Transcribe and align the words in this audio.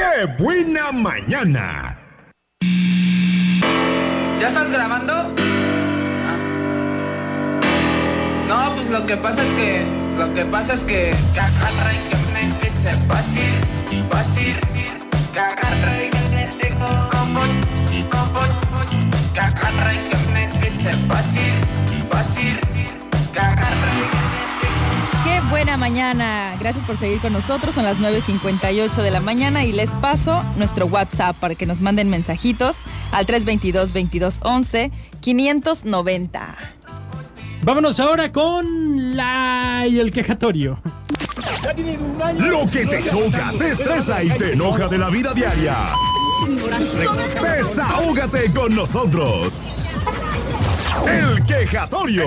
¡Qué 0.00 0.24
buena 0.42 0.92
mañana! 0.92 1.98
¿Ya 4.40 4.48
estás 4.48 4.72
grabando? 4.72 5.12
Ah. 6.24 6.38
No, 8.48 8.74
pues 8.76 8.88
lo 8.88 9.04
que 9.04 9.18
pasa 9.18 9.42
es 9.42 9.50
que. 9.50 9.84
Lo 10.16 10.32
que 10.32 10.46
pasa 10.46 10.72
es 10.72 10.84
que. 10.84 11.14
Cagarra 11.34 11.92
y 11.92 11.98
que 12.08 12.16
me 12.32 12.44
dice 12.64 12.96
fácil, 13.08 13.52
fácil. 14.10 14.56
Cagarra 15.34 16.02
y 16.02 16.08
que 16.08 16.22
me 16.30 16.48
como. 16.78 17.42
Cagarra 19.34 19.92
y 19.92 19.98
que 20.08 20.16
me 20.32 20.48
fácil, 20.60 20.96
fácil. 21.08 21.29
Mañana. 26.00 26.56
Gracias 26.58 26.82
por 26.86 26.98
seguir 26.98 27.20
con 27.20 27.34
nosotros. 27.34 27.74
Son 27.74 27.84
las 27.84 27.98
9.58 27.98 29.02
de 29.02 29.10
la 29.10 29.20
mañana 29.20 29.66
y 29.66 29.72
les 29.72 29.90
paso 29.90 30.42
nuestro 30.56 30.86
WhatsApp 30.86 31.36
para 31.36 31.54
que 31.54 31.66
nos 31.66 31.82
manden 31.82 32.08
mensajitos 32.08 32.84
al 33.12 33.26
322-2211 33.26 34.90
590. 35.20 36.56
Vámonos 37.62 38.00
ahora 38.00 38.32
con 38.32 39.14
la 39.14 39.84
y 39.86 39.98
el 39.98 40.10
quejatorio. 40.10 40.80
Lo 42.38 42.66
que 42.70 42.86
te 42.86 43.06
choca, 43.06 43.52
te 43.58 43.72
estresa 43.72 44.22
y 44.22 44.30
te 44.30 44.54
enoja 44.54 44.88
de 44.88 44.96
la 44.96 45.10
vida 45.10 45.34
diaria. 45.34 45.76
Desahógate 47.42 48.50
con 48.54 48.74
nosotros. 48.74 49.62
El 51.10 51.44
quejatorio. 51.44 52.24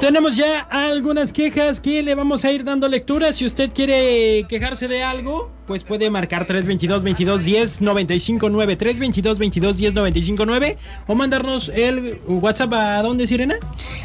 Tenemos 0.00 0.36
ya 0.36 0.60
algunas 0.60 1.32
quejas 1.32 1.80
que 1.80 2.02
le 2.02 2.14
vamos 2.14 2.44
a 2.44 2.52
ir 2.52 2.64
dando 2.64 2.86
lectura. 2.86 3.32
Si 3.32 3.46
usted 3.46 3.70
quiere 3.72 4.44
quejarse 4.48 4.88
de 4.88 5.02
algo, 5.02 5.50
pues 5.66 5.82
puede 5.82 6.10
marcar 6.10 6.44
322 6.44 7.02
22 7.02 7.44
10 7.44 7.80
95 7.80 8.50
9 8.50 8.76
322 8.76 9.38
22 9.38 9.76
10 9.78 9.94
95 9.94 10.46
9 10.46 10.78
o 11.06 11.14
mandarnos 11.14 11.70
el 11.70 12.20
WhatsApp 12.26 12.72
a 12.74 13.02
dónde, 13.02 13.26
Sirena? 13.26 13.56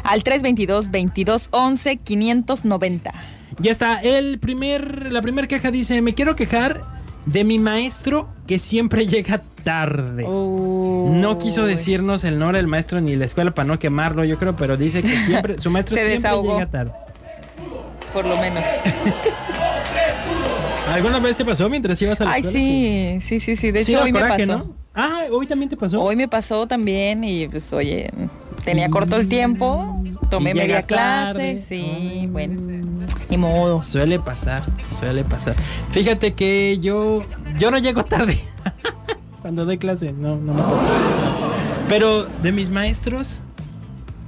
Al 0.02 0.24
322-2211 0.24 2.00
590. 2.02 3.12
Ya 3.60 3.70
está, 3.72 4.00
el 4.00 4.38
primer, 4.38 5.12
la 5.12 5.20
primera 5.20 5.48
queja 5.48 5.70
dice, 5.70 6.00
me 6.00 6.14
quiero 6.14 6.36
quejar 6.36 6.80
de 7.26 7.44
mi 7.44 7.58
maestro 7.58 8.28
que 8.46 8.58
siempre 8.58 9.06
llega 9.08 9.42
tarde. 9.68 10.24
No 10.26 11.36
quiso 11.38 11.66
decirnos 11.66 12.24
el 12.24 12.38
nombre 12.38 12.56
del 12.58 12.68
maestro 12.68 13.00
ni 13.02 13.16
la 13.16 13.26
escuela 13.26 13.50
para 13.50 13.66
no 13.66 13.78
quemarlo, 13.78 14.24
yo 14.24 14.38
creo, 14.38 14.56
pero 14.56 14.78
dice 14.78 15.02
que 15.02 15.14
siempre, 15.24 15.58
su 15.58 15.70
maestro 15.70 15.96
Se 15.96 16.02
siempre 16.02 16.16
desahogó. 16.22 16.54
llega 16.54 16.70
tarde. 16.70 16.92
Por 18.12 18.24
lo 18.24 18.36
menos. 18.38 18.64
¿Alguna 20.90 21.18
vez 21.18 21.36
te 21.36 21.44
pasó 21.44 21.68
mientras 21.68 22.00
ibas 22.00 22.18
a 22.22 22.24
la 22.24 22.32
Ay, 22.32 22.40
escuela? 22.40 22.58
sí, 22.58 23.18
sí, 23.20 23.40
sí, 23.40 23.56
sí. 23.56 23.70
De 23.70 23.80
hecho, 23.80 24.02
hoy 24.02 24.10
me 24.10 24.20
pasó. 24.20 24.46
¿no? 24.46 24.74
Ah, 24.94 25.24
hoy 25.30 25.46
también 25.46 25.68
te 25.68 25.76
pasó. 25.76 26.02
Hoy 26.02 26.16
me 26.16 26.28
pasó 26.28 26.66
también 26.66 27.22
y 27.24 27.46
pues 27.46 27.70
oye, 27.74 28.10
tenía 28.64 28.88
corto 28.88 29.16
el 29.16 29.28
tiempo, 29.28 30.02
tomé 30.30 30.54
media 30.54 30.82
clase, 30.82 31.34
tarde. 31.34 31.64
sí, 31.68 32.26
bueno, 32.30 32.58
ni 33.28 33.36
modo. 33.36 33.82
Suele 33.82 34.18
pasar, 34.18 34.62
suele 34.98 35.24
pasar. 35.24 35.54
Fíjate 35.92 36.32
que 36.32 36.78
yo, 36.80 37.22
yo 37.58 37.70
no 37.70 37.76
llego 37.78 38.02
tarde. 38.04 38.38
Cuando 39.48 39.64
doy 39.64 39.78
clase, 39.78 40.12
no, 40.12 40.36
no 40.36 40.52
me 40.52 40.60
pasa. 40.60 40.84
Pero 41.88 42.24
de 42.42 42.52
mis 42.52 42.68
maestros, 42.68 43.40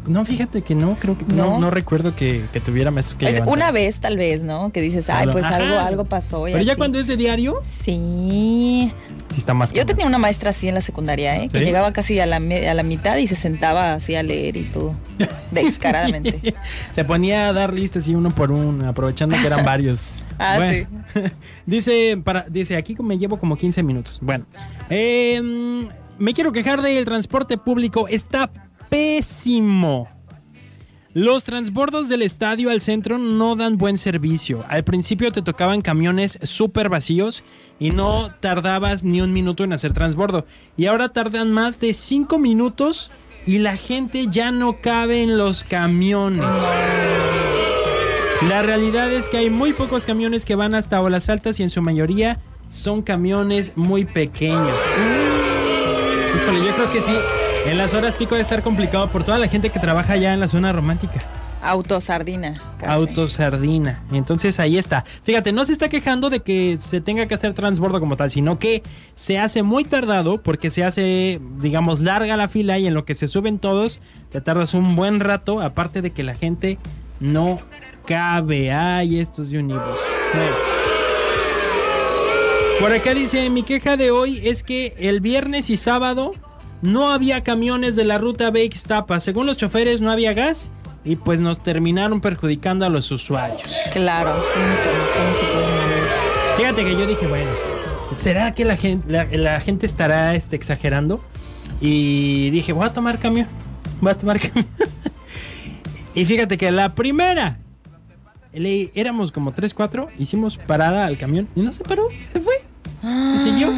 no, 0.07 0.25
fíjate 0.25 0.62
que 0.62 0.75
no, 0.75 0.97
creo 0.99 1.19
que 1.19 1.27
no, 1.27 1.45
¿No? 1.45 1.59
no 1.59 1.71
recuerdo 1.71 2.17
que, 2.17 2.43
que 2.55 2.59
tuviera 2.61 2.91
maestros 2.91 3.17
que 3.19 3.29
Es 3.29 3.43
una 3.45 3.71
vez 3.71 4.01
tal 4.01 4.17
vez, 4.17 4.43
¿no? 4.43 4.73
Que 4.73 4.81
dices, 4.81 5.11
ay, 5.11 5.29
pues 5.31 5.45
Ajá. 5.45 5.57
algo, 5.57 5.79
algo 5.79 6.05
pasó. 6.07 6.49
y 6.49 6.53
Pero 6.53 6.65
ya 6.65 6.75
cuando 6.77 6.99
es 6.99 7.07
de 7.07 7.19
diario, 7.19 7.57
Sí. 7.62 8.95
sí 9.29 9.37
está 9.37 9.53
más 9.53 9.75
Yo 9.75 9.85
tenía 9.85 10.07
una 10.07 10.17
maestra 10.17 10.49
así 10.51 10.69
en 10.69 10.75
la 10.75 10.81
secundaria, 10.81 11.37
¿eh? 11.37 11.51
Que 11.51 11.61
llegaba 11.61 11.93
casi 11.93 12.19
a 12.19 12.25
la, 12.25 12.37
a 12.37 12.73
la 12.75 12.83
mitad 12.83 13.19
y 13.19 13.27
se 13.27 13.37
sentaba 13.37 13.93
así 13.93 14.15
a 14.15 14.23
leer 14.23 14.56
y 14.56 14.62
todo. 14.62 14.94
Descaradamente. 15.50 16.55
Se 16.93 17.05
ponía 17.05 17.50
a 17.50 17.53
dar 17.53 17.75
listas 17.75 18.09
y 18.09 18.15
uno 18.15 18.31
por 18.31 18.53
uno, 18.53 18.89
aprovechando 18.89 19.37
que 19.37 19.47
eran 19.47 19.65
varios. 19.67 20.06
Ah, 20.41 20.56
Bueno, 20.56 21.05
dice, 21.67 22.21
para, 22.25 22.47
dice, 22.49 22.75
aquí 22.77 22.97
me 23.01 23.19
llevo 23.19 23.39
como 23.39 23.56
15 23.56 23.83
minutos. 23.83 24.19
Bueno, 24.23 24.47
em, 24.89 25.87
me 26.19 26.33
quiero 26.33 26.51
quejar 26.51 26.81
del 26.81 27.05
transporte 27.05 27.59
público. 27.59 28.09
Está 28.09 28.50
pésimo. 28.89 30.09
Los 31.12 31.45
transbordos 31.45 32.09
del 32.09 32.23
estadio 32.23 32.71
al 32.71 32.81
centro 32.81 33.19
no 33.19 33.55
dan 33.55 33.77
buen 33.77 33.99
servicio. 33.99 34.65
Al 34.69 34.84
principio 34.84 35.31
te 35.31 35.43
tocaban 35.43 35.83
camiones 35.83 36.39
súper 36.43 36.89
vacíos 36.89 37.43
y 37.79 37.91
no 37.91 38.31
tardabas 38.41 39.05
ni 39.05 39.21
un 39.21 39.33
minuto 39.33 39.65
en 39.65 39.73
hacer 39.73 39.93
transbordo. 39.93 40.47
Y 40.77 40.87
ahora 40.87 41.11
tardan 41.11 41.50
más 41.50 41.81
de 41.81 41.93
5 41.93 42.39
minutos 42.39 43.11
y 43.45 43.59
la 43.59 43.77
gente 43.77 44.29
ya 44.31 44.53
no 44.53 44.81
cabe 44.81 45.23
en 45.23 45.37
los 45.37 45.65
camiones. 45.65 46.47
La 48.43 48.62
realidad 48.62 49.12
es 49.12 49.28
que 49.28 49.37
hay 49.37 49.51
muy 49.51 49.75
pocos 49.75 50.06
camiones 50.06 50.47
que 50.47 50.55
van 50.55 50.75
hasta 50.75 51.03
olas 51.03 51.28
altas 51.28 51.61
y 51.61 51.62
en 51.62 51.69
su 51.69 51.83
mayoría 51.83 52.39
son 52.69 53.03
camiones 53.03 53.73
muy 53.77 54.06
pequeños. 54.06 54.81
Híjole, 56.34 56.65
yo 56.65 56.75
creo 56.75 56.91
que 56.91 57.03
sí. 57.03 57.12
En 57.67 57.77
las 57.77 57.93
horas 57.93 58.17
pico 58.17 58.31
debe 58.31 58.43
estar 58.43 58.62
complicado 58.62 59.09
por 59.09 59.25
toda 59.25 59.37
la 59.37 59.47
gente 59.47 59.69
que 59.69 59.79
trabaja 59.79 60.15
allá 60.15 60.33
en 60.33 60.41
la 60.41 60.49
zona 60.49 60.73
romántica. 60.73 61.23
Autosardina. 61.62 62.55
casi. 62.79 62.91
Autosardina. 62.91 64.03
Entonces 64.11 64.59
ahí 64.59 64.79
está. 64.79 65.05
Fíjate, 65.25 65.53
no 65.53 65.67
se 65.67 65.73
está 65.73 65.91
quejando 65.91 66.31
de 66.31 66.41
que 66.41 66.79
se 66.81 67.03
tenga 67.03 67.27
que 67.27 67.34
hacer 67.34 67.53
transbordo 67.53 68.00
como 68.00 68.17
tal, 68.17 68.31
sino 68.31 68.59
que 68.59 68.83
se 69.15 69.39
hace 69.39 69.62
muy 69.62 69.84
tardado 69.84 70.41
porque 70.41 70.71
se 70.71 70.83
hace, 70.83 71.39
digamos, 71.59 72.00
larga 72.00 72.39
la 72.39 72.49
fila 72.49 72.79
y 72.79 72.87
en 72.87 72.95
lo 72.95 73.05
que 73.05 73.15
se 73.15 73.29
suben 73.29 73.59
todos, 73.59 74.00
te 74.31 74.41
tardas 74.41 74.73
un 74.73 74.97
buen 74.97 75.21
rato, 75.21 75.61
aparte 75.61 76.00
de 76.00 76.11
que 76.11 76.23
la 76.23 76.34
gente 76.34 76.79
no 77.20 77.60
cabe. 78.06 78.72
Ay, 78.72 79.20
estos 79.20 79.50
de 79.50 79.58
Unibus. 79.58 80.00
Bueno. 80.34 80.56
Por 82.81 82.92
acá 82.92 83.14
dice, 83.14 83.48
mi 83.50 83.62
queja 83.62 83.97
de 83.98 84.10
hoy 84.10 84.41
es 84.42 84.62
que 84.62 84.94
el 84.98 85.20
viernes 85.20 85.69
y 85.69 85.76
sábado 85.76 86.32
no 86.81 87.12
había 87.12 87.42
camiones 87.42 87.94
de 87.94 88.04
la 88.04 88.16
ruta 88.16 88.50
B 88.50 88.64
Ixtapa. 88.64 89.20
Según 89.20 89.47
los 89.47 89.58
choferes 89.58 90.00
no 90.00 90.10
había 90.10 90.32
gas 90.32 90.70
y 91.04 91.16
pues 91.16 91.41
nos 91.41 91.62
terminaron 91.62 92.22
perjudicando 92.22 92.86
a 92.86 92.88
los 92.88 93.10
usuarios. 93.10 93.75
Claro. 93.92 94.44
¿Cómo 94.54 94.76
se, 94.76 95.19
cómo 95.19 95.34
se 95.34 95.44
puede 95.52 95.66
mover? 95.66 96.08
Fíjate 96.56 96.84
que 96.84 96.92
yo 96.92 97.06
dije, 97.06 97.26
bueno, 97.26 97.50
¿será 98.16 98.54
que 98.54 98.64
la 98.64 98.76
gente, 98.76 99.10
la, 99.10 99.25
la 99.31 99.60
gente 99.60 99.84
estará 99.84 100.34
este, 100.34 100.56
exagerando? 100.56 101.22
Y 101.81 102.50
dije, 102.50 102.72
voy 102.72 102.87
a 102.87 102.92
tomar 102.92 103.19
camión. 103.19 103.47
Voy 104.00 104.12
a 104.12 104.19
tomar 104.19 104.41
camión. 104.48 104.66
Y 106.15 106.25
fíjate 106.25 106.59
que 106.59 106.71
la 106.71 106.94
primera, 106.94 107.59
le- 108.53 108.91
éramos 108.94 109.32
como 109.32 109.53
3, 109.53 109.72
4, 109.75 110.09
hicimos 110.19 110.56
parada 110.59 111.06
al 111.06 111.16
camión 111.16 111.48
y 111.54 111.60
no 111.62 111.72
se 111.72 111.84
paró, 111.84 112.04
se 112.32 112.41
fue. 112.41 112.54
Se 113.00 113.43
siguió. 113.44 113.72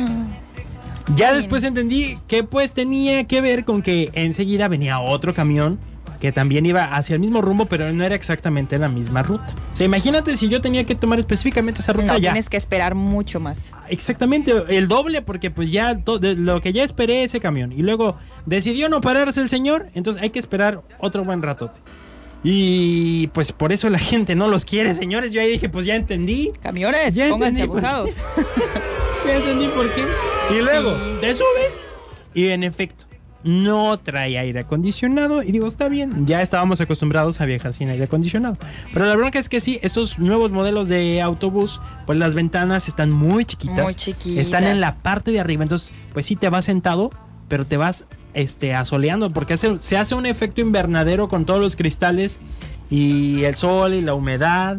Ya 1.17 1.35
después 1.35 1.63
entendí 1.65 2.15
que 2.27 2.43
pues 2.45 2.73
tenía 2.73 3.25
que 3.25 3.41
ver 3.41 3.65
con 3.65 3.83
que 3.83 4.11
enseguida 4.15 4.69
venía 4.69 5.01
otro 5.01 5.35
camión 5.35 5.79
que 6.21 6.31
también 6.31 6.65
iba 6.65 6.85
hacia 6.95 7.15
el 7.15 7.21
mismo 7.21 7.43
rumbo, 7.43 7.67
pero 7.67 7.93
no 7.93 8.05
era 8.05 8.15
exactamente 8.15 8.79
la 8.79 8.89
misma 8.89 9.25
ruta. 9.25 9.53
O 9.73 9.77
sea, 9.77 9.85
imagínate 9.87 10.37
si 10.37 10.49
yo 10.49 10.61
tenía 10.61 10.85
que 10.85 10.95
tomar 10.95 11.19
específicamente 11.19 11.81
esa 11.81 11.93
ruta 11.93 12.07
No, 12.13 12.19
ya. 12.19 12.31
tienes 12.31 12.49
que 12.49 12.57
esperar 12.57 12.95
mucho 12.95 13.41
más. 13.41 13.73
Exactamente, 13.89 14.53
el 14.69 14.87
doble, 14.87 15.23
porque 15.23 15.51
pues 15.51 15.73
ya 15.73 15.99
to- 15.99 16.21
de 16.21 16.37
lo 16.37 16.61
que 16.61 16.73
ya 16.73 16.85
esperé 16.85 17.25
ese 17.25 17.41
camión. 17.41 17.73
Y 17.73 17.83
luego 17.83 18.17
decidió 18.47 18.89
no 18.89 19.01
pararse 19.01 19.41
el 19.41 19.49
señor, 19.49 19.89
entonces 19.95 20.23
hay 20.23 20.31
que 20.31 20.39
esperar 20.39 20.83
otro 21.01 21.25
buen 21.25 21.43
ratote. 21.43 21.81
Y 22.45 23.29
pues 23.29 23.53
por 23.53 23.73
eso 23.73 23.89
la 23.89 23.99
gente 23.99 24.35
no 24.35 24.49
los 24.49 24.65
quiere, 24.65 24.95
señores. 24.95 25.33
Yo 25.33 25.41
ahí 25.41 25.51
dije, 25.53 25.69
pues 25.69 25.87
ya 25.87 25.95
entendí. 25.95 26.51
Camiones, 26.61 27.15
Ya 27.15 27.29
pónganse 27.29 27.63
entendí 27.63 27.81
qué. 27.81 27.87
abusados. 27.87 28.11
Ya 29.27 29.37
entendí 29.37 29.69
por 29.69 29.93
qué. 29.95 30.05
Y 30.51 30.63
luego 30.63 30.97
Sí. 30.97 31.17
te 31.21 31.35
subes 31.35 31.87
y 32.35 32.49
en 32.49 32.65
efecto 32.65 33.05
no 33.45 33.97
trae 33.97 34.37
aire 34.37 34.59
acondicionado. 34.61 35.45
Y 35.45 35.53
digo, 35.53 35.69
está 35.69 35.89
bien, 35.89 36.27
ya 36.27 36.43
estábamos 36.43 36.81
acostumbrados 36.81 37.41
a 37.41 37.45
viajar 37.45 37.73
sin 37.73 37.89
aire 37.89 38.03
acondicionado. 38.05 38.57
Pero 38.93 39.07
la 39.07 39.15
bronca 39.15 39.39
es 39.39 39.49
que 39.49 39.61
sí, 39.61 39.79
estos 39.83 40.19
nuevos 40.19 40.51
modelos 40.51 40.89
de 40.89 41.21
autobús, 41.23 41.81
pues 42.05 42.19
las 42.19 42.35
ventanas 42.35 42.89
están 42.89 43.13
muy 43.13 43.45
chiquitas. 43.45 43.85
Muy 43.85 43.95
chiquitas. 43.95 44.45
Están 44.45 44.65
en 44.65 44.81
la 44.81 44.97
parte 44.99 45.31
de 45.31 45.39
arriba. 45.39 45.63
Entonces, 45.63 45.93
pues 46.13 46.27
sí 46.27 46.35
te 46.35 46.49
vas 46.49 46.65
sentado, 46.65 47.11
pero 47.53 47.67
te 47.67 47.77
vas 47.77 48.07
este, 48.33 48.75
asoleando 48.75 49.29
porque 49.29 49.59
se 49.59 49.99
hace 49.99 50.15
un 50.15 50.25
efecto 50.25 50.63
invernadero 50.63 51.29
con 51.29 51.45
todos 51.45 51.61
los 51.61 51.77
cristales 51.77 52.41
y 52.89 53.45
el 53.45 53.57
sol 53.57 53.93
y 53.93 54.01
la 54.01 54.15
humedad. 54.15 54.79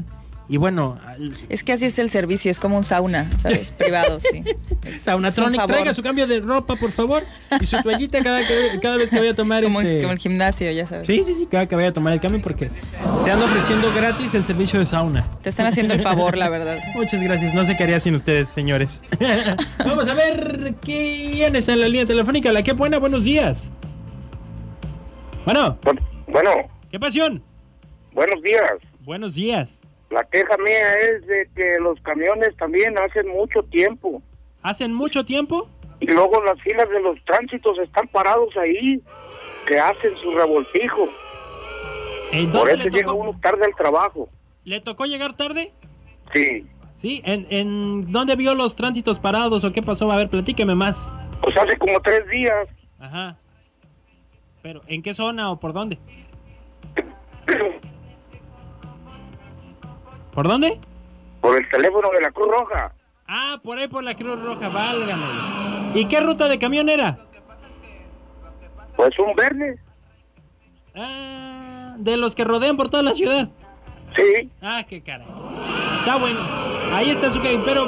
Y 0.49 0.57
bueno, 0.57 0.99
al- 1.07 1.31
Es 1.47 1.63
que 1.63 1.71
así 1.71 1.85
es 1.85 1.97
el 1.99 2.09
servicio, 2.09 2.51
es 2.51 2.59
como 2.59 2.75
un 2.77 2.83
sauna, 2.83 3.29
¿sabes? 3.37 3.71
Privado, 3.77 4.19
sí. 4.19 4.43
Saunatronic, 4.91 5.65
traiga 5.65 5.93
su 5.93 6.03
cambio 6.03 6.27
de 6.27 6.41
ropa, 6.41 6.75
por 6.75 6.91
favor. 6.91 7.23
Y 7.61 7.65
su 7.65 7.81
toallita 7.81 8.21
cada, 8.21 8.45
que- 8.45 8.79
cada 8.81 8.97
vez 8.97 9.09
que 9.09 9.19
vaya 9.19 9.31
a 9.31 9.35
tomar 9.35 9.63
Como, 9.63 9.79
este... 9.79 10.01
como 10.01 10.11
el 10.11 10.19
gimnasio, 10.19 10.69
ya 10.71 10.85
sabes. 10.85 11.07
Sí, 11.07 11.23
sí, 11.23 11.33
sí, 11.33 11.47
cada 11.49 11.65
que 11.65 11.75
vaya 11.77 11.87
a 11.89 11.93
tomar 11.93 12.11
el 12.11 12.19
cambio 12.19 12.41
porque 12.41 12.69
se 13.23 13.31
anda 13.31 13.45
ofreciendo 13.45 13.93
gratis 13.93 14.33
el 14.35 14.43
servicio 14.43 14.79
de 14.79 14.85
sauna. 14.85 15.25
Te 15.41 15.47
están 15.49 15.65
haciendo 15.67 15.93
el 15.93 16.01
favor, 16.01 16.37
la 16.37 16.49
verdad. 16.49 16.79
Muchas 16.93 17.23
gracias, 17.23 17.53
no 17.53 17.63
sé 17.63 17.77
qué 17.77 17.83
haría 17.83 18.01
sin 18.01 18.13
ustedes, 18.13 18.49
señores. 18.49 19.01
Vamos 19.79 20.07
a 20.09 20.13
ver 20.13 20.75
quién 20.81 21.55
está 21.55 21.71
en 21.73 21.79
la 21.79 21.87
línea 21.87 22.05
telefónica. 22.05 22.51
La 22.51 22.63
que 22.63 22.73
buena, 22.73 22.97
buenos 22.99 23.23
días. 23.23 23.71
Bueno, 25.45 25.77
Bueno, 26.27 26.51
¿qué 26.91 26.99
pasión? 26.99 27.41
buenos 28.13 28.41
días. 28.43 28.71
Buenos 29.05 29.35
días. 29.35 29.81
La 30.13 30.23
queja 30.25 30.55
mía 30.57 30.95
es 30.99 31.25
de 31.25 31.49
que 31.55 31.77
los 31.79 31.99
camiones 32.01 32.55
también 32.57 32.97
hacen 32.99 33.27
mucho 33.29 33.63
tiempo 33.63 34.21
¿Hacen 34.61 34.93
mucho 34.93 35.25
tiempo? 35.25 35.67
y 35.99 36.05
luego 36.07 36.43
las 36.43 36.59
filas 36.61 36.89
de 36.89 36.99
los 37.01 37.17
tránsitos 37.25 37.79
están 37.79 38.07
parados 38.09 38.55
ahí, 38.57 39.01
que 39.65 39.79
hacen 39.79 40.15
su 40.21 40.31
revoltijo. 40.31 41.07
¿En 42.31 42.51
Por 42.51 42.69
eso 42.69 42.83
le 42.83 42.89
llega 42.89 43.13
uno 43.13 43.39
tarde 43.41 43.63
al 43.65 43.73
trabajo. 43.75 44.27
¿Le 44.65 44.81
tocó 44.81 45.05
llegar 45.05 45.35
tarde? 45.35 45.71
Sí, 46.33 46.67
Sí, 46.95 47.21
¿En, 47.25 47.47
¿en 47.49 48.11
dónde 48.11 48.35
vio 48.35 48.53
los 48.53 48.75
tránsitos 48.75 49.17
parados 49.19 49.63
o 49.63 49.71
qué 49.73 49.81
pasó? 49.81 50.11
A 50.11 50.17
ver, 50.17 50.29
platíqueme 50.29 50.75
más. 50.75 51.13
pues 51.41 51.55
hace 51.57 51.77
como 51.77 51.99
tres 52.01 52.27
días. 52.29 52.67
Ajá. 52.99 53.37
Pero, 54.61 54.81
¿en 54.87 55.01
qué 55.01 55.13
zona 55.13 55.51
o 55.51 55.59
por 55.59 55.73
dónde? 55.73 55.97
¿Por 60.33 60.47
dónde? 60.47 60.79
Por 61.41 61.57
el 61.57 61.67
teléfono 61.69 62.09
de 62.11 62.21
la 62.21 62.31
Cruz 62.31 62.47
Roja. 62.57 62.93
Ah, 63.27 63.59
por 63.63 63.77
ahí 63.77 63.87
por 63.87 64.03
la 64.03 64.15
Cruz 64.15 64.39
Roja, 64.41 64.69
válgame. 64.69 65.25
¿Y 65.99 66.05
qué 66.05 66.19
ruta 66.19 66.47
de 66.47 66.57
camión 66.59 66.89
era? 66.89 67.17
Pues 68.95 69.17
un 69.19 69.33
verde. 69.35 69.79
Ah, 70.95 71.95
de 71.97 72.17
los 72.17 72.35
que 72.35 72.43
rodean 72.43 72.77
por 72.77 72.89
toda 72.89 73.03
la 73.03 73.13
ciudad. 73.13 73.49
Sí, 74.15 74.49
Ah, 74.61 74.83
qué 74.87 75.01
cara. 75.01 75.25
Está 75.99 76.17
bueno. 76.17 76.39
Ahí 76.91 77.09
está 77.09 77.31
su 77.31 77.39
game, 77.41 77.61
pero 77.65 77.85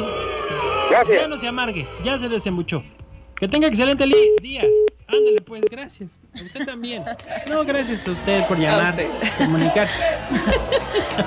gracias. 0.89 1.21
ya 1.21 1.27
no 1.27 1.37
se 1.37 1.47
amargue, 1.47 1.87
ya 2.03 2.17
se 2.17 2.27
desembuchó. 2.29 2.83
Que 3.35 3.47
tenga 3.47 3.67
excelente 3.67 4.05
día. 4.41 4.63
Ándale, 5.17 5.41
pues, 5.41 5.63
gracias. 5.69 6.19
A 6.37 6.43
usted 6.43 6.65
también. 6.65 7.03
No, 7.49 7.63
gracias 7.63 8.07
a 8.07 8.11
usted 8.11 8.45
por 8.47 8.57
llamar, 8.57 8.95
comunicarse. 9.37 10.01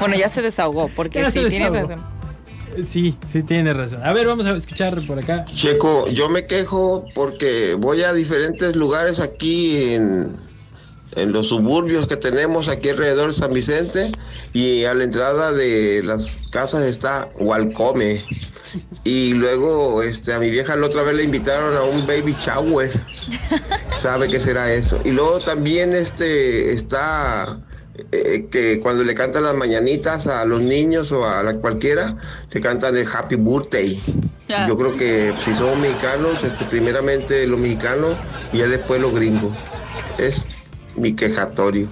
Bueno, 0.01 0.17
ya 0.17 0.29
se 0.29 0.43
desahogó, 0.43 0.89
porque 0.95 1.21
Ya 1.21 1.31
sí, 1.31 1.45
tiene 1.49 1.71
razón. 1.71 2.19
Sí, 2.87 3.17
sí, 3.33 3.43
tiene 3.43 3.73
razón. 3.73 4.03
A 4.05 4.13
ver, 4.13 4.27
vamos 4.27 4.47
a 4.47 4.57
escuchar 4.57 5.05
por 5.07 5.19
acá. 5.19 5.45
Checo, 5.55 6.09
yo 6.09 6.29
me 6.29 6.47
quejo 6.47 7.05
porque 7.15 7.75
voy 7.75 8.03
a 8.03 8.13
diferentes 8.13 8.77
lugares 8.77 9.19
aquí 9.21 9.95
en, 9.95 10.37
en 11.17 11.33
los 11.33 11.49
suburbios 11.49 12.07
que 12.07 12.17
tenemos 12.17 12.69
aquí 12.69 12.91
alrededor 12.91 13.29
de 13.29 13.33
San 13.33 13.53
Vicente 13.53 14.11
y 14.53 14.85
a 14.85 14.95
la 14.95 15.05
entrada 15.05 15.53
de 15.53 16.03
las 16.05 16.49
casas 16.49 16.83
está 16.85 17.29
Walcome. 17.39 18.25
Y 19.05 19.33
luego 19.33 20.03
este, 20.03 20.33
a 20.35 20.39
mi 20.39 20.51
vieja 20.51 20.77
la 20.77 20.87
otra 20.87 21.03
vez 21.03 21.15
le 21.17 21.25
invitaron 21.25 21.77
a 21.77 21.83
un 21.83 22.07
baby 22.07 22.37
shower. 22.39 22.91
¿Sabe 23.99 24.29
qué 24.29 24.39
será 24.41 24.73
eso? 24.73 25.01
Y 25.05 25.11
luego 25.11 25.41
también 25.41 25.93
este 25.93 26.73
está 26.73 27.59
eh, 28.13 28.47
que 28.51 28.79
cuando 28.81 29.03
le 29.03 29.15
cantan 29.15 29.43
las 29.43 29.55
mañanitas 29.57 30.27
a 30.29 30.45
los 30.45 30.61
niños 30.63 31.11
o 31.13 31.27
a 31.29 31.43
la 31.43 31.55
cualquiera, 31.57 32.17
le 32.51 32.61
cantan 32.61 32.97
el 32.97 33.07
Happy 33.13 33.37
Birthday. 33.37 34.01
Yo 34.67 34.79
creo 34.79 34.97
que 34.97 35.35
si 35.45 35.55
somos 35.55 35.79
mexicanos, 35.79 36.43
este, 36.45 36.65
primeramente 36.65 37.47
los 37.47 37.59
mexicanos 37.59 38.17
y 38.53 38.59
ya 38.59 38.67
después 38.67 39.01
los 39.01 39.13
gringos. 39.15 39.53
Es 40.17 40.47
mi 40.97 41.13
quejatorio. 41.13 41.89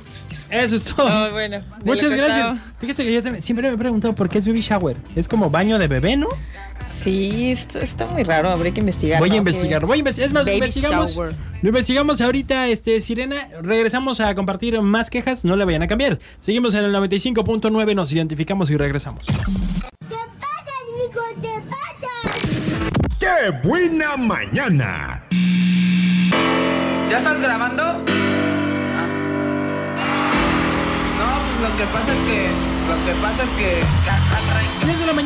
Eso 0.48 0.76
es 0.76 0.84
todo. 0.84 1.06
Ah, 1.08 1.28
bueno. 1.32 1.60
Muchas 1.84 2.14
gracias. 2.14 2.56
Fíjate 2.80 3.04
que 3.04 3.12
yo 3.12 3.22
también- 3.22 3.42
siempre 3.42 3.68
me 3.68 3.74
he 3.74 3.78
preguntado 3.78 4.14
por 4.14 4.28
qué 4.28 4.38
es 4.38 4.46
baby 4.46 4.60
shower. 4.60 4.96
Es 5.16 5.26
como 5.28 5.50
baño 5.50 5.78
de 5.78 5.88
bebé, 5.88 6.16
¿no? 6.16 6.28
Sí, 6.90 7.50
esto 7.50 7.78
está 7.78 8.06
muy 8.06 8.22
raro, 8.24 8.48
habría 8.50 8.72
que 8.72 8.80
investigar. 8.80 9.20
Voy 9.20 9.30
a 9.30 9.36
investigar, 9.36 9.84
voy 9.86 9.96
a 9.96 9.98
investigar. 10.00 10.26
Es 10.28 10.32
más, 10.32 10.44
lo 10.44 10.46
Baby 10.50 10.56
investigamos. 10.58 11.14
shower. 11.14 11.34
Lo 11.62 11.68
investigamos 11.68 12.20
ahorita, 12.20 12.68
este, 12.68 13.00
Sirena. 13.00 13.46
Regresamos 13.62 14.20
a 14.20 14.34
compartir 14.34 14.80
más 14.82 15.10
quejas. 15.10 15.44
No 15.44 15.56
le 15.56 15.64
vayan 15.64 15.82
a 15.82 15.86
cambiar. 15.86 16.18
Seguimos 16.38 16.74
en 16.74 16.84
el 16.84 16.94
95.9, 16.94 17.94
nos 17.94 18.12
identificamos 18.12 18.70
y 18.70 18.76
regresamos. 18.76 19.24
¿Qué 19.26 20.16
pasa, 20.40 20.72
Nico? 20.98 21.20
¿Qué 21.42 21.60
pasa? 21.68 22.10
¡Qué 23.18 23.68
buena 23.68 24.16
mañana! 24.16 25.24
¿Ya 27.10 27.18
estás 27.18 27.40
grabando? 27.40 27.82
Ah. 27.82 29.06
No, 31.18 31.40
pues 31.46 31.70
lo 31.70 31.76
que 31.76 31.84
pasa 31.92 32.12
es 32.12 32.18
que. 32.18 32.48
Lo 32.88 32.96
que 33.04 33.12
pasa 33.20 33.42
es 33.42 33.50
que. 33.50 33.80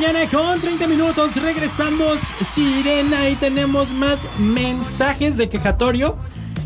Mañana 0.00 0.30
con 0.30 0.58
30 0.58 0.86
minutos. 0.86 1.36
Regresamos, 1.36 2.22
Sirena, 2.54 3.28
y 3.28 3.36
tenemos 3.36 3.92
más 3.92 4.26
mensajes 4.38 5.36
de 5.36 5.50
quejatorio. 5.50 6.16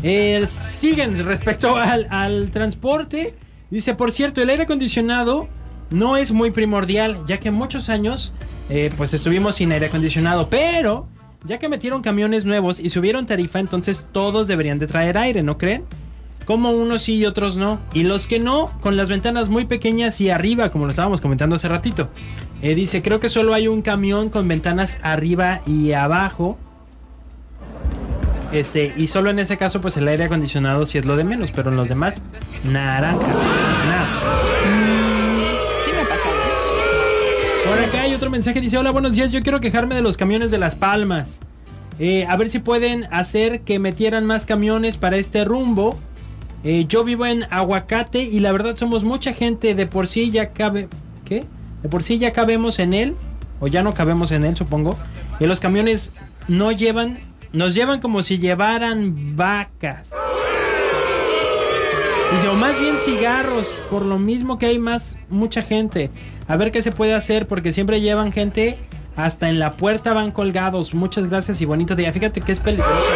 Eh, 0.03 0.45
siguen 0.47 1.17
respecto 1.25 1.75
al, 1.75 2.49
transporte. 2.51 3.35
Dice, 3.69 3.93
por 3.93 4.13
cierto, 4.13 4.41
el 4.41 4.49
aire 4.49 4.63
acondicionado 4.63 5.49
no 5.89 6.15
es 6.15 6.31
muy 6.31 6.51
primordial, 6.51 7.17
ya 7.27 7.37
que 7.37 7.51
muchos 7.51 7.89
años 7.89 8.31
eh, 8.69 8.89
pues 8.95 9.13
estuvimos 9.13 9.55
sin 9.55 9.73
aire 9.73 9.87
acondicionado, 9.87 10.49
pero 10.49 11.09
ya 11.43 11.59
que 11.59 11.67
metieron 11.67 12.01
camiones 12.01 12.45
nuevos 12.45 12.79
y 12.79 12.87
subieron 12.87 13.25
tarifa, 13.25 13.59
entonces 13.59 14.05
todos 14.13 14.47
deberían 14.47 14.79
de 14.79 14.87
traer 14.87 15.17
aire, 15.17 15.43
¿no 15.43 15.57
creen? 15.57 15.83
Como 16.45 16.71
unos 16.71 17.01
sí 17.01 17.15
y 17.15 17.25
otros 17.25 17.57
no. 17.57 17.79
Y 17.91 18.03
los 18.03 18.27
que 18.27 18.39
no, 18.39 18.71
con 18.79 18.95
las 18.95 19.09
ventanas 19.09 19.49
muy 19.49 19.65
pequeñas 19.65 20.21
y 20.21 20.29
arriba, 20.29 20.71
como 20.71 20.85
lo 20.85 20.91
estábamos 20.91 21.19
comentando 21.19 21.57
hace 21.57 21.67
ratito. 21.67 22.09
Eh, 22.61 22.75
dice, 22.75 23.01
creo 23.01 23.19
que 23.19 23.29
solo 23.29 23.53
hay 23.53 23.67
un 23.67 23.81
camión 23.81 24.29
con 24.29 24.47
ventanas 24.47 24.99
arriba 25.01 25.61
y 25.67 25.91
abajo. 25.91 26.57
Este, 28.51 28.93
y 28.95 29.07
solo 29.07 29.29
en 29.29 29.39
ese 29.39 29.57
caso, 29.57 29.81
pues 29.81 29.97
el 29.97 30.07
aire 30.07 30.25
acondicionado 30.25 30.85
sí 30.85 30.97
es 30.97 31.05
lo 31.05 31.17
de 31.17 31.23
menos, 31.23 31.51
pero 31.51 31.69
en 31.69 31.75
los 31.75 31.89
demás, 31.89 32.21
naranjas. 32.63 33.41
Nada. 33.87 34.07
Sí 35.83 35.91
me 35.91 35.99
ha 35.99 36.07
pasado. 36.07 36.35
Por 37.67 37.79
acá 37.79 38.01
hay 38.03 38.13
otro 38.13 38.29
mensaje, 38.29 38.61
dice, 38.61 38.77
hola, 38.77 38.91
buenos 38.91 39.15
días, 39.15 39.31
yo 39.31 39.41
quiero 39.41 39.59
quejarme 39.59 39.95
de 39.95 40.01
los 40.01 40.15
camiones 40.17 40.51
de 40.51 40.57
Las 40.57 40.75
Palmas. 40.75 41.39
Eh, 41.99 42.25
a 42.27 42.35
ver 42.35 42.49
si 42.49 42.59
pueden 42.59 43.07
hacer 43.11 43.61
que 43.61 43.79
metieran 43.79 44.25
más 44.25 44.45
camiones 44.45 44.97
para 44.97 45.17
este 45.17 45.45
rumbo. 45.45 45.97
Eh, 46.63 46.85
yo 46.87 47.03
vivo 47.03 47.25
en 47.25 47.45
Aguacate 47.51 48.23
y 48.23 48.39
la 48.39 48.51
verdad 48.51 48.75
somos 48.75 49.03
mucha 49.03 49.33
gente, 49.33 49.75
de 49.75 49.85
por 49.85 50.07
sí 50.07 50.31
ya 50.31 50.51
cabe... 50.51 50.87
¿Qué? 51.25 51.43
De 51.85 51.89
por 51.89 52.01
sí 52.01 52.17
ya 52.17 52.33
cabemos 52.33 52.79
en 52.79 52.93
él, 52.95 53.13
o 53.59 53.67
ya 53.67 53.83
no 53.83 53.93
cabemos 53.93 54.31
en 54.31 54.43
él, 54.43 54.55
supongo. 54.57 54.97
Y 55.39 55.45
los 55.45 55.59
camiones 55.59 56.11
no 56.47 56.71
llevan, 56.71 57.19
nos 57.53 57.75
llevan 57.75 58.01
como 58.01 58.23
si 58.23 58.39
llevaran 58.39 59.35
vacas. 59.35 60.15
Dice, 62.31 62.47
o 62.47 62.55
más 62.55 62.79
bien 62.79 62.97
cigarros, 62.97 63.67
por 63.91 64.03
lo 64.03 64.17
mismo 64.17 64.57
que 64.57 64.65
hay 64.65 64.79
más, 64.79 65.19
mucha 65.29 65.61
gente. 65.61 66.09
A 66.47 66.57
ver 66.57 66.71
qué 66.71 66.81
se 66.81 66.91
puede 66.91 67.13
hacer, 67.13 67.45
porque 67.45 67.71
siempre 67.71 68.01
llevan 68.01 68.31
gente, 68.31 68.79
hasta 69.15 69.47
en 69.49 69.59
la 69.59 69.77
puerta 69.77 70.11
van 70.13 70.31
colgados. 70.31 70.95
Muchas 70.95 71.29
gracias 71.29 71.61
y 71.61 71.65
bonito 71.65 71.95
día. 71.95 72.11
Fíjate 72.11 72.41
que 72.41 72.51
es 72.51 72.59
peligroso. 72.59 73.09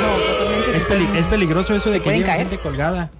No, 0.00 0.32
totalmente. 0.32 0.76
Es, 0.78 0.84
peli- 0.84 1.18
es 1.18 1.26
peligroso 1.26 1.74
eso 1.74 1.90
de 1.90 2.00
que 2.00 2.22
caer. 2.22 2.38
gente 2.38 2.60
colgada. 2.60 3.10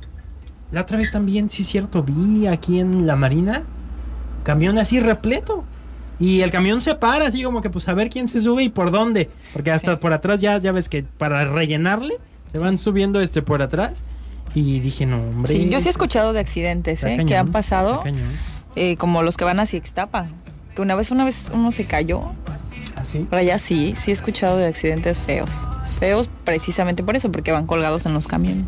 La 0.71 0.83
otra 0.83 0.97
vez 0.97 1.11
también, 1.11 1.49
sí 1.49 1.62
es 1.62 1.69
cierto, 1.71 2.05
vi 2.05 2.47
aquí 2.47 2.78
en 2.78 3.05
la 3.05 3.16
marina, 3.16 3.64
camión 4.47 4.79
así 4.79 5.00
repleto. 5.00 5.65
Y 6.19 6.41
el 6.41 6.50
camión 6.50 6.81
se 6.81 6.95
para, 6.95 7.26
así 7.26 7.43
como 7.43 7.61
que 7.61 7.69
pues 7.69 7.88
a 7.88 7.95
ver 7.95 8.09
quién 8.09 8.26
se 8.29 8.41
sube 8.41 8.62
y 8.62 8.69
por 8.71 8.91
dónde. 8.91 9.29
Porque 9.53 9.71
hasta 9.73 9.93
Sí. 9.93 9.99
por 10.00 10.12
atrás 10.15 10.41
ya, 10.41 10.57
ya 10.59 10.73
ves 10.73 10.88
que 10.88 11.03
para 11.03 11.45
rellenarle, 11.45 12.15
se 12.53 12.59
van 12.59 12.79
subiendo 12.79 13.21
este 13.21 13.43
por 13.43 13.61
atrás. 13.61 14.05
Y 14.55 14.81
dije, 14.81 15.05
no, 15.05 15.21
hombre. 15.23 15.53
Sí, 15.53 15.69
yo 15.69 15.81
sí 15.81 15.88
he 15.88 15.91
escuchado 15.91 16.33
de 16.33 16.41
accidentes 16.41 17.03
¿eh? 17.05 17.09
cañón, 17.09 17.26
que 17.26 17.37
han 17.37 17.49
pasado, 17.53 18.03
eh, 18.76 18.97
como 18.97 19.23
los 19.23 19.37
que 19.37 19.45
van 19.45 19.61
hacia 19.61 19.76
Ixtapa. 19.76 20.29
Que 20.75 20.81
una 20.81 20.95
vez, 20.95 21.11
una 21.11 21.25
vez 21.26 21.50
uno 21.53 21.73
se 21.73 21.85
cayó. 21.85 22.23
Así. 22.95 23.19
Para 23.19 23.43
allá 23.43 23.59
sí, 23.59 23.95
sí 23.95 24.11
he 24.11 24.15
escuchado 24.15 24.57
de 24.57 24.67
accidentes 24.67 25.19
feos. 25.19 25.50
Feos 25.99 26.31
precisamente 26.45 27.03
por 27.03 27.17
eso, 27.17 27.31
porque 27.31 27.53
van 27.53 27.67
colgados 27.67 28.07
en 28.07 28.15
los 28.15 28.26
camiones. 28.26 28.67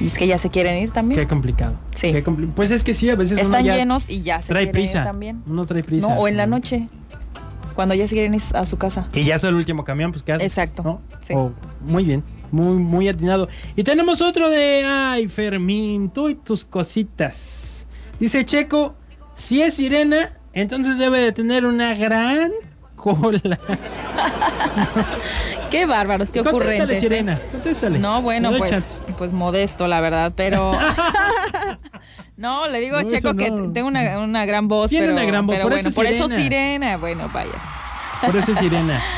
Y 0.00 0.06
es 0.06 0.16
que 0.18 0.26
ya 0.26 0.38
se 0.38 0.50
quieren 0.50 0.82
ir 0.82 0.90
también. 0.90 1.20
Qué 1.20 1.26
complicado. 1.28 1.78
Sí. 1.94 2.12
Qué 2.12 2.24
compli- 2.24 2.50
pues 2.54 2.70
es 2.70 2.82
que 2.82 2.94
sí, 2.94 3.08
a 3.10 3.16
veces 3.16 3.38
uno 3.38 3.42
Están 3.42 3.64
ya 3.64 3.76
llenos 3.76 4.08
y 4.08 4.22
ya 4.22 4.40
se 4.42 4.48
trae 4.48 4.64
quieren 4.64 4.72
prisa. 4.82 4.98
ir 4.98 5.04
también. 5.04 5.42
Uno 5.46 5.64
trae 5.66 5.82
prisa. 5.82 6.08
No, 6.08 6.14
o 6.20 6.28
en 6.28 6.36
la 6.36 6.46
noche, 6.46 6.88
cuando 7.74 7.94
ya 7.94 8.06
se 8.08 8.14
quieren 8.14 8.34
ir 8.34 8.42
a 8.54 8.64
su 8.66 8.76
casa. 8.78 9.08
Y 9.14 9.24
ya 9.24 9.36
es 9.36 9.44
el 9.44 9.54
último 9.54 9.84
camión, 9.84 10.10
pues 10.12 10.22
¿qué 10.24 10.32
haces? 10.32 10.46
Exacto, 10.46 10.82
¿No? 10.82 11.00
sí. 11.26 11.34
Oh, 11.36 11.52
muy 11.84 12.04
bien, 12.04 12.22
muy, 12.50 12.76
muy 12.76 13.08
atinado. 13.08 13.48
Y 13.76 13.82
tenemos 13.84 14.20
otro 14.20 14.50
de, 14.50 14.82
ay, 14.84 15.28
Fermín, 15.28 16.10
tú 16.10 16.28
y 16.28 16.34
tus 16.34 16.64
cositas. 16.64 17.86
Dice 18.18 18.44
Checo, 18.44 18.94
si 19.34 19.62
es 19.62 19.74
sirena, 19.74 20.38
Entonces 20.54 20.98
debe 20.98 21.20
de 21.20 21.32
tener 21.32 21.64
una 21.64 21.94
gran 21.94 22.52
cola. 22.94 23.40
Qué 25.72 25.86
bárbaros, 25.86 26.30
qué 26.30 26.42
Contéstale, 26.42 26.74
ocurrentes. 26.74 26.98
¿eh? 26.98 27.00
Sirena. 27.00 27.40
Contéstale. 27.50 27.98
No, 27.98 28.22
bueno, 28.22 28.52
pues, 28.58 28.70
chance. 28.70 28.98
pues 29.16 29.32
modesto, 29.32 29.88
la 29.88 30.00
verdad, 30.00 30.32
pero. 30.36 30.72
no, 32.36 32.68
le 32.68 32.78
digo 32.80 32.96
a 32.96 33.06
Checo 33.06 33.34
que 33.34 33.50
tengo 33.72 33.88
una, 33.88 34.18
una 34.20 34.44
gran 34.44 34.68
voz. 34.68 34.90
Tiene 34.90 35.06
pero, 35.06 35.16
una 35.16 35.24
gran 35.24 35.46
voz, 35.46 35.54
pero 35.56 35.64
por 35.64 35.72
bueno, 35.72 35.88
eso 35.88 35.96
por 35.96 36.06
eso 36.06 36.28
Sirena. 36.28 36.96
Bueno, 36.98 37.28
vaya. 37.32 37.52
Por 38.24 38.36
eso 38.36 38.52
es 38.52 38.58
Sirena. 38.58 39.00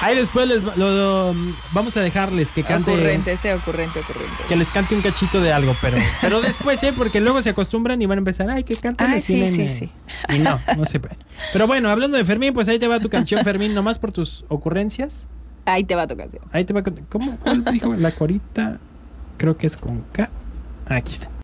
Ahí 0.00 0.16
después 0.16 0.48
les 0.48 0.62
lo- 0.64 0.74
lo- 0.76 1.34
vamos 1.70 1.96
a 1.96 2.00
dejarles 2.00 2.50
que 2.50 2.64
cante. 2.64 2.90
Ocurrente, 2.90 3.32
ese 3.32 3.54
ocurrente, 3.54 4.00
ocurrente. 4.00 4.34
Que 4.48 4.56
les 4.56 4.68
cante 4.70 4.96
un 4.96 5.00
cachito 5.00 5.40
de 5.40 5.52
algo, 5.52 5.76
pero, 5.80 5.96
pero 6.20 6.40
después, 6.40 6.82
¿eh? 6.82 6.92
Porque 6.92 7.20
luego 7.20 7.40
se 7.40 7.50
acostumbran 7.50 8.02
y 8.02 8.06
van 8.06 8.18
a 8.18 8.20
empezar, 8.20 8.50
ay, 8.50 8.64
que 8.64 8.74
cante 8.76 9.04
Ay, 9.04 9.10
la 9.10 9.20
sí, 9.20 9.26
Sirena. 9.34 9.56
sí, 9.56 9.68
sí. 9.68 9.92
Y 10.34 10.38
no, 10.40 10.58
no 10.76 10.84
se 10.86 10.98
puede. 10.98 11.16
Pero 11.52 11.68
bueno, 11.68 11.88
hablando 11.88 12.16
de 12.16 12.24
Fermín, 12.24 12.52
pues 12.52 12.66
ahí 12.68 12.78
te 12.80 12.88
va 12.88 12.98
tu 12.98 13.08
canción, 13.08 13.44
Fermín, 13.44 13.74
nomás 13.74 13.98
por 14.00 14.10
tus 14.10 14.44
ocurrencias. 14.48 15.28
Ahí 15.66 15.84
te 15.84 15.94
va 15.94 16.06
tu 16.06 16.16
canción. 16.16 16.42
Ahí 16.52 16.64
te 16.64 16.72
va. 16.72 16.82
¿Cómo? 17.08 17.36
¿Cuál 17.38 17.64
dijo? 17.64 17.94
La 17.94 18.12
corita. 18.12 18.78
Creo 19.36 19.56
que 19.56 19.66
es 19.66 19.76
con 19.76 20.02
K. 20.12 20.30
Aquí 20.86 21.12
está. 21.12 21.28